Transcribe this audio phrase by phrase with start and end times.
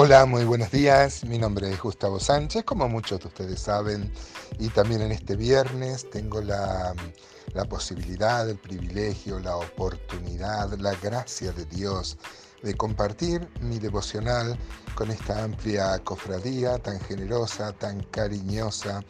[0.00, 1.24] Hola, muy buenos días.
[1.24, 4.12] Mi nombre es Gustavo Sánchez, como muchos de ustedes saben,
[4.56, 6.94] y también en este viernes tengo la,
[7.52, 12.16] la, posibilidad, el privilegio, la oportunidad, la gracia de Dios
[12.62, 14.56] de compartir mi devocional
[14.94, 19.02] con esta amplia cofradía tan generosa, tan cariñosa,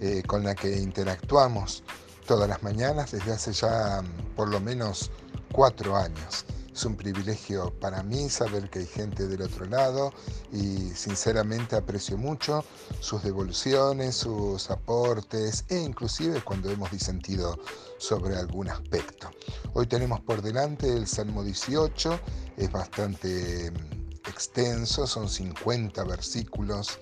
[0.00, 1.84] eh, con la que interactuamos
[2.26, 5.12] todas las mañanas desde hace ya mm, por lo menos
[5.52, 6.44] cuatro años.
[6.74, 10.10] Es un privilegio para mí saber que hay gente del otro lado
[10.52, 12.64] y sinceramente aprecio mucho
[13.00, 17.58] sus devoluciones, sus aportes e inclusive cuando hemos disentido
[17.98, 19.30] sobre algún aspecto.
[19.74, 22.18] Hoy tenemos por delante el Salmo 18,
[22.56, 26.98] es bastante mm, extenso, son 50 versículos.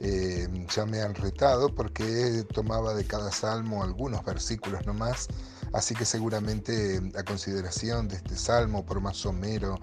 [0.00, 5.28] Eh, ya me han retado porque tomaba de cada salmo algunos versículos nomás
[5.72, 9.80] Así que seguramente a consideración de este salmo, por más somero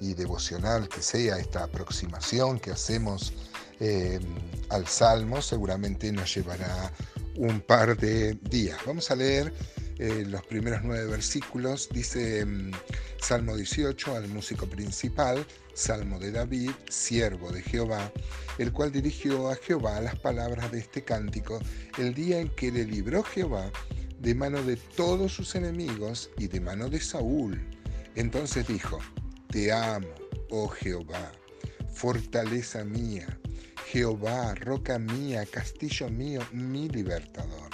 [0.00, 3.32] y devocional que sea esta aproximación que hacemos
[3.80, 4.20] eh,
[4.68, 6.92] al salmo, seguramente nos llevará
[7.36, 8.78] un par de días.
[8.86, 9.52] Vamos a leer
[9.98, 11.88] eh, los primeros nueve versículos.
[11.90, 12.72] Dice mm,
[13.20, 18.12] Salmo 18 al músico principal, Salmo de David, siervo de Jehová,
[18.58, 21.58] el cual dirigió a Jehová las palabras de este cántico
[21.98, 23.70] el día en que le libró Jehová
[24.22, 27.60] de mano de todos sus enemigos y de mano de Saúl.
[28.14, 29.00] Entonces dijo,
[29.48, 30.06] Te amo,
[30.50, 31.32] oh Jehová,
[31.92, 33.26] fortaleza mía,
[33.90, 37.70] Jehová, roca mía, castillo mío, mi libertador.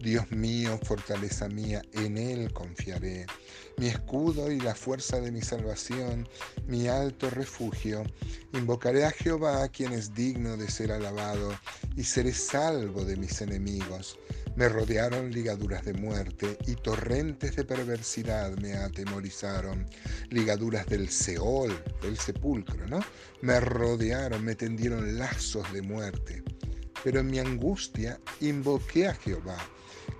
[0.00, 3.26] Dios mío, fortaleza mía, en Él confiaré,
[3.76, 6.28] mi escudo y la fuerza de mi salvación,
[6.66, 8.04] mi alto refugio.
[8.52, 11.58] Invocaré a Jehová, quien es digno de ser alabado,
[11.96, 14.18] y seré salvo de mis enemigos.
[14.56, 19.84] Me rodearon ligaduras de muerte y torrentes de perversidad me atemorizaron.
[20.30, 23.00] Ligaduras del Seol, del sepulcro, ¿no?
[23.42, 26.44] Me rodearon, me tendieron lazos de muerte.
[27.02, 29.58] Pero en mi angustia invoqué a Jehová.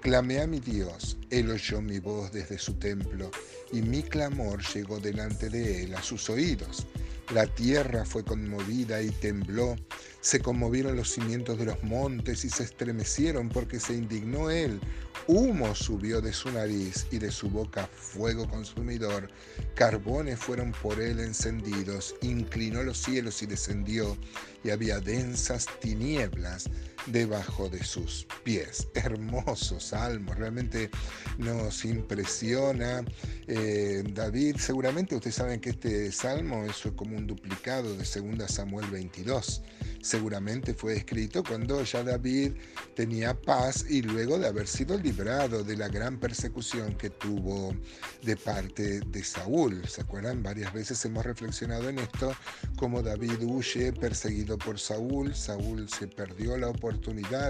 [0.02, 3.30] Clamé a mi Dios, Él oyó mi voz desde su templo,
[3.72, 6.86] y mi clamor llegó delante de Él a sus oídos.
[7.32, 9.76] La tierra fue conmovida y tembló,
[10.24, 14.80] se conmovieron los cimientos de los montes y se estremecieron porque se indignó él.
[15.26, 19.28] Humo subió de su nariz y de su boca fuego consumidor.
[19.74, 22.14] Carbones fueron por él encendidos.
[22.22, 24.16] Inclinó los cielos y descendió,
[24.64, 26.70] y había densas tinieblas
[27.06, 28.88] debajo de sus pies.
[28.94, 30.90] Hermoso salmo, realmente
[31.38, 33.04] nos impresiona.
[33.46, 38.90] Eh, David, seguramente ustedes saben que este salmo es como un duplicado de 2 Samuel
[38.90, 39.62] 22
[40.04, 42.52] seguramente fue escrito cuando ya David
[42.94, 47.74] tenía paz y luego de haber sido librado de la gran persecución que tuvo
[48.22, 49.82] de parte de Saúl.
[49.88, 50.42] ¿Se acuerdan?
[50.42, 52.34] Varias veces hemos reflexionado en esto,
[52.76, 55.34] como David huye perseguido por Saúl.
[55.34, 56.93] Saúl se perdió la oportunidad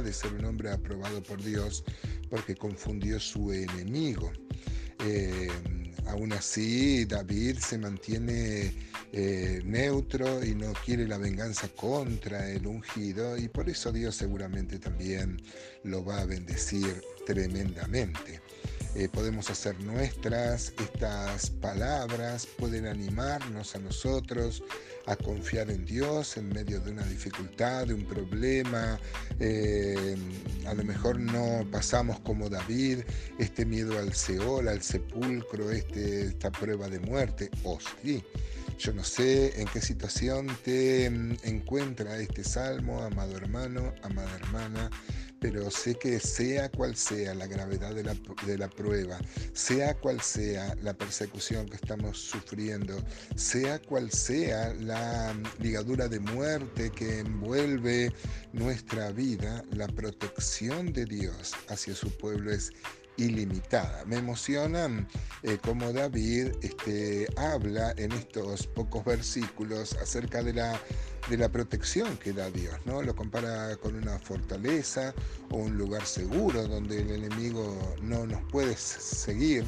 [0.02, 1.84] de ser un hombre aprobado por Dios
[2.30, 4.32] porque confundió su enemigo.
[5.00, 5.48] Eh,
[6.06, 8.74] aún así, David se mantiene
[9.12, 14.78] eh, neutro y no quiere la venganza contra el ungido y por eso Dios seguramente
[14.78, 15.40] también
[15.84, 18.40] lo va a bendecir tremendamente.
[18.94, 24.62] Eh, podemos hacer nuestras estas palabras, pueden animarnos a nosotros
[25.06, 28.98] a confiar en Dios en medio de una dificultad, de un problema.
[29.40, 30.16] Eh,
[30.66, 33.00] a lo mejor no pasamos como David
[33.38, 38.22] este miedo al Seol, al sepulcro, este, esta prueba de muerte, o sí
[38.78, 44.90] yo no sé en qué situación te mm, encuentra este salmo, amado hermano, amada hermana,
[45.44, 48.16] pero sé que sea cual sea la gravedad de la,
[48.46, 49.18] de la, prueba,
[49.52, 52.96] sea cual sea la persecución que estamos sufriendo,
[53.36, 58.10] sea cual sea la mm, ligadura de muerte que envuelve
[58.54, 62.72] nuestra vida, la protección de Dios hacia su pueblo es
[63.18, 64.02] ilimitada.
[64.06, 65.06] Me emociona
[65.42, 70.80] eh, como David este, habla en estos pocos versículos acerca de la,
[71.28, 73.02] de la protección que da Dios, ¿no?
[73.02, 75.14] Lo compara con una fortaleza
[75.50, 79.64] o un lugar seguro donde el enemigo no nos puede seguir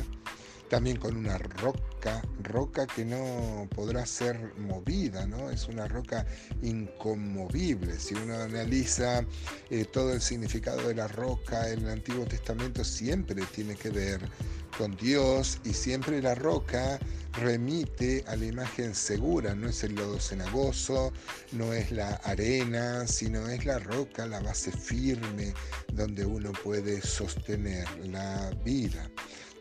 [0.69, 5.51] también con una roca, roca que no podrá ser movida, ¿no?
[5.51, 6.27] Es una roca
[6.63, 7.99] inconmovible.
[7.99, 9.25] Si uno analiza
[9.71, 14.21] eh, todo el significado de la roca en el Antiguo Testamento, siempre tiene que ver
[14.77, 16.99] con Dios y siempre la roca
[17.33, 21.13] remite a la imagen segura, no es el lodo cenagoso,
[21.53, 25.53] no es la arena, sino es la roca, la base firme
[25.93, 29.11] donde uno puede sostener la vida.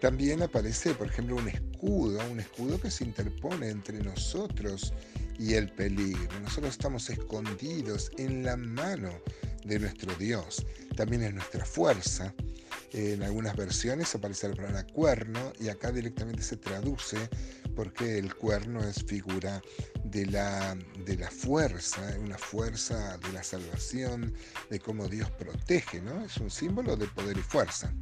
[0.02, 4.94] También aparece, por ejemplo, un escudo, un escudo que se interpone entre nosotros
[5.40, 6.40] y el peligro.
[6.42, 9.10] Nosotros estamos escondidos en la mano
[9.64, 10.66] de nuestro Dios.
[10.96, 12.34] También es nuestra fuerza.
[12.92, 17.18] En algunas versiones aparece la palabra cuerno y acá directamente se traduce
[17.76, 19.62] porque el cuerno es figura
[20.04, 24.34] de la, de la fuerza, una fuerza de la salvación,
[24.70, 26.24] de cómo Dios protege, ¿no?
[26.24, 27.94] Es un símbolo de poder y fuerza.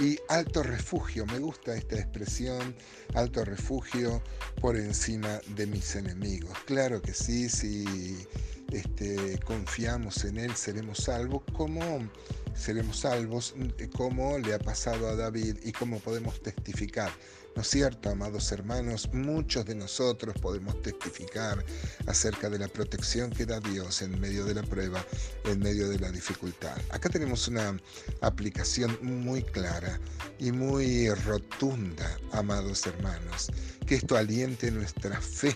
[0.00, 2.74] Y alto refugio, me gusta esta expresión,
[3.14, 4.22] alto refugio
[4.60, 6.58] por encima de mis enemigos.
[6.66, 8.26] Claro que sí, si
[8.72, 12.08] este, confiamos en Él seremos salvos, como
[12.54, 13.54] seremos salvos,
[13.96, 17.10] como le ha pasado a David y como podemos testificar
[17.54, 19.10] ¿No es cierto, amados hermanos?
[19.12, 21.62] Muchos de nosotros podemos testificar
[22.06, 25.04] acerca de la protección que da Dios en medio de la prueba,
[25.44, 26.78] en medio de la dificultad.
[26.90, 27.76] Acá tenemos una
[28.22, 30.00] aplicación muy clara
[30.38, 33.50] y muy rotunda, amados hermanos,
[33.86, 35.54] que esto aliente nuestra fe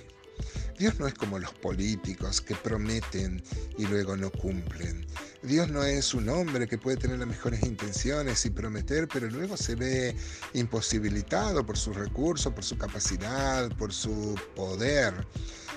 [0.78, 3.43] Dios no es como los políticos que prometen
[3.78, 5.06] y luego no cumplen.
[5.43, 9.56] Dios no es un hombre que puede tener las mejores intenciones y prometer, pero luego
[9.56, 10.14] se ve
[10.52, 15.14] imposibilitado por sus recursos, por su capacidad, por su poder.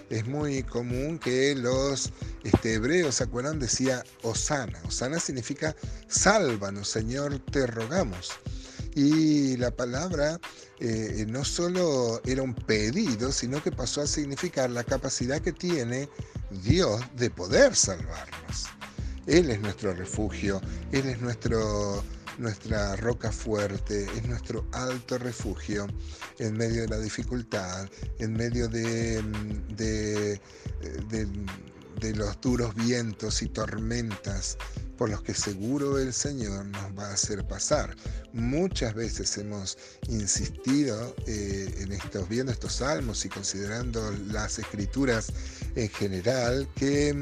[0.09, 2.11] Es muy común que los
[2.43, 3.59] este, hebreos, ¿se acuerdan?
[3.59, 4.81] Decía Osana.
[4.87, 5.75] Osana significa
[6.07, 8.31] sálvanos, Señor, te rogamos.
[8.95, 10.39] Y la palabra
[10.79, 16.09] eh, no solo era un pedido, sino que pasó a significar la capacidad que tiene
[16.63, 18.67] Dios de poder salvarnos.
[19.27, 20.59] Él es nuestro refugio,
[20.91, 22.03] Él es nuestro,
[22.39, 25.85] nuestra roca fuerte, es nuestro alto refugio
[26.39, 27.87] en medio de la dificultad,
[28.17, 29.21] en medio de,
[32.15, 34.57] los duros vientos y tormentas
[34.99, 37.95] por los que seguro el Señor nos va a hacer pasar.
[38.33, 39.77] Muchas veces hemos
[40.09, 45.31] insistido eh, en estos, viendo estos salmos y considerando las escrituras
[45.77, 47.15] en general, que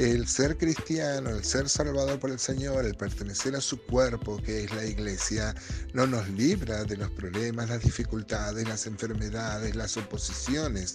[0.00, 4.64] el ser cristiano, el ser salvado por el Señor, el pertenecer a su cuerpo, que
[4.64, 5.54] es la iglesia,
[5.92, 10.94] no nos libra de los problemas, las dificultades, las enfermedades, las oposiciones.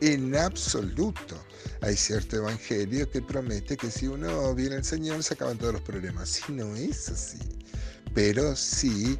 [0.00, 1.36] En absoluto.
[1.82, 5.82] Hay cierto evangelio que promete que si uno viene al Señor se acaban todos los
[5.82, 6.40] problemas.
[6.48, 7.38] Y no es así.
[8.14, 9.18] Pero sí,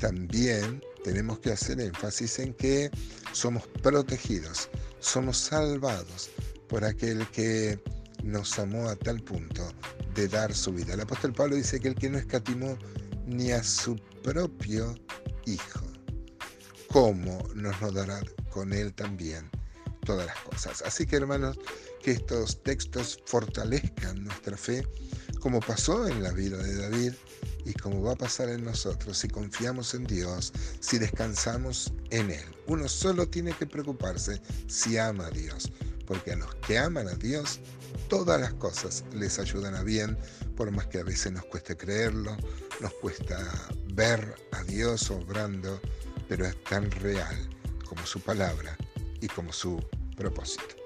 [0.00, 2.90] también tenemos que hacer énfasis en que
[3.30, 4.68] somos protegidos,
[4.98, 6.30] somos salvados
[6.66, 7.78] por aquel que
[8.22, 9.72] nos amó a tal punto
[10.14, 10.94] de dar su vida.
[10.94, 12.76] El apóstol Pablo dice que el que no escatimó
[13.26, 14.94] ni a su propio
[15.44, 15.80] Hijo,
[16.88, 18.20] ¿cómo nos lo dará
[18.50, 19.50] con él también
[20.04, 20.82] todas las cosas?
[20.82, 21.58] Así que hermanos,
[22.02, 24.86] que estos textos fortalezcan nuestra fe,
[25.40, 27.12] como pasó en la vida de David
[27.64, 32.44] y como va a pasar en nosotros si confiamos en Dios, si descansamos en Él.
[32.66, 35.72] Uno solo tiene que preocuparse si ama a Dios,
[36.06, 37.60] porque a los que aman a Dios,
[38.08, 40.18] todas las cosas les ayudan a bien,
[40.56, 42.36] por más que a veces nos cueste creerlo,
[42.80, 43.38] nos cuesta
[43.94, 45.80] ver a Dios obrando,
[46.28, 47.36] pero es tan real
[47.88, 48.76] como su palabra
[49.20, 49.82] y como su
[50.16, 50.81] propósito.